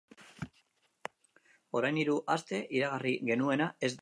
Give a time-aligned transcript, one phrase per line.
[1.81, 3.99] Orain hiru aste iragarri genuena ez da bete.